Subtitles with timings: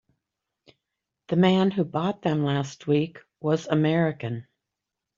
[1.27, 4.47] The man who bought them last week was American.